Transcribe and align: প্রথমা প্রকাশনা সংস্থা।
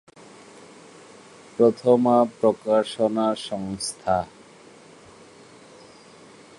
প্রথমা 1.57 2.17
প্রকাশনা 2.41 3.27
সংস্থা। 3.47 4.17